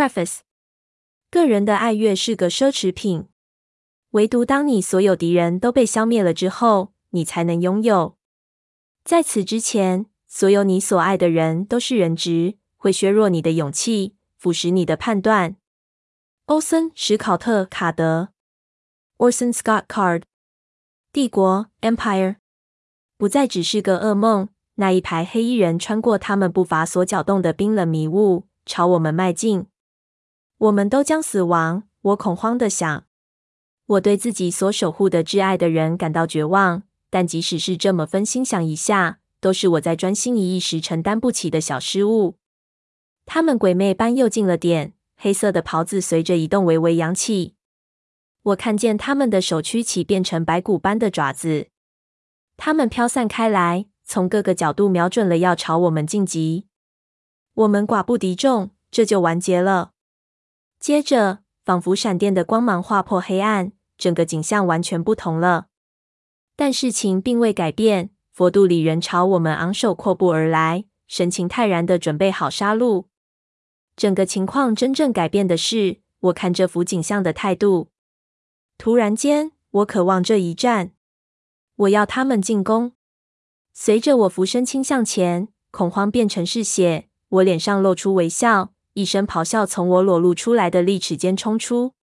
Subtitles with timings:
[0.00, 0.38] Preface：
[1.30, 3.26] 个人的爱乐是个奢侈品，
[4.12, 8.16] 唯独当你所有敌人都被消灭了之后，你才能拥有。
[9.04, 15.56] 在此之前，所有你所爱的人都是人质，会削弱你的勇气，腐蚀你的判断。
[16.46, 18.30] 欧森·史考特·卡德
[19.18, 20.22] （Orson Scott Card）
[21.12, 22.36] 帝国 （Empire）
[23.18, 24.48] 不再只是个噩梦。
[24.76, 29.66] 那一排黑衣人穿过他们步伐所搅动的冰冷迷雾，朝我们迈进。
[30.60, 31.84] 我们都将死亡。
[32.02, 33.04] 我恐慌的想。
[33.86, 42.36] 我对自己所守护的挚爱的人感到绝望，但即使是这么分心想一下，都是我在专心一意时承担不起的小失误。
[43.24, 47.54] 他们鬼魅般又近了点，黑色的袍子随着移动微微扬起。
[48.42, 51.68] 我看见他们的手曲起，变成白骨般的爪子。
[52.56, 53.86] 他们飘散开来。
[54.02, 56.66] 从各个角度瞄准了要朝我们进击，
[57.54, 59.92] 我们寡不敌众，这就完结了。
[60.80, 65.66] 接着，仿佛闪电的光芒划破黑暗，整个景象完全不同了。
[66.56, 73.04] 但事情并未改变，佛度里人朝我们昂首阔步而来，神情泰然的准备好杀戮。
[73.94, 77.90] 整个情况真正改变的是，我看这幅景象的态度。
[78.78, 80.92] 突然间，我渴望这一战，
[81.76, 82.92] 我要他们进攻。
[83.74, 87.08] 随着我俯身倾向前，恐慌变成嗜血。
[87.28, 91.94] 我脸上露出微笑，一声咆哮从我裸露出来的利齿间冲出。